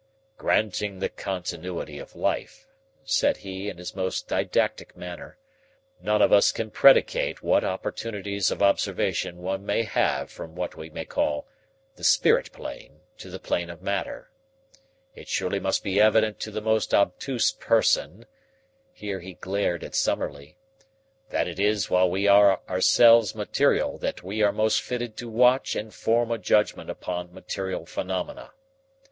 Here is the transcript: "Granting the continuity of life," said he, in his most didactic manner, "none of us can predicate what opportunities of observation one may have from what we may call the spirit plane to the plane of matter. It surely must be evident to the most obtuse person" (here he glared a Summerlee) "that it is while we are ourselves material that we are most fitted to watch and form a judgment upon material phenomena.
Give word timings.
"Granting 0.35 0.97
the 0.97 1.09
continuity 1.09 1.99
of 1.99 2.15
life," 2.15 2.67
said 3.03 3.37
he, 3.37 3.69
in 3.69 3.77
his 3.77 3.95
most 3.95 4.27
didactic 4.27 4.97
manner, 4.97 5.37
"none 6.01 6.23
of 6.23 6.33
us 6.33 6.51
can 6.51 6.71
predicate 6.71 7.43
what 7.43 7.63
opportunities 7.63 8.49
of 8.49 8.63
observation 8.63 9.43
one 9.43 9.63
may 9.63 9.83
have 9.83 10.31
from 10.31 10.55
what 10.55 10.75
we 10.75 10.89
may 10.89 11.05
call 11.05 11.47
the 11.97 12.03
spirit 12.03 12.51
plane 12.51 13.01
to 13.19 13.29
the 13.29 13.37
plane 13.37 13.69
of 13.69 13.83
matter. 13.83 14.31
It 15.13 15.27
surely 15.27 15.59
must 15.59 15.83
be 15.83 16.01
evident 16.01 16.39
to 16.39 16.49
the 16.49 16.61
most 16.61 16.95
obtuse 16.95 17.51
person" 17.51 18.25
(here 18.91 19.19
he 19.19 19.35
glared 19.35 19.83
a 19.83 19.93
Summerlee) 19.93 20.55
"that 21.29 21.47
it 21.47 21.59
is 21.59 21.91
while 21.91 22.09
we 22.09 22.27
are 22.27 22.59
ourselves 22.67 23.35
material 23.35 23.99
that 23.99 24.23
we 24.23 24.41
are 24.41 24.51
most 24.51 24.81
fitted 24.81 25.15
to 25.17 25.29
watch 25.29 25.75
and 25.75 25.93
form 25.93 26.31
a 26.31 26.39
judgment 26.39 26.89
upon 26.89 27.31
material 27.31 27.85
phenomena. 27.85 28.49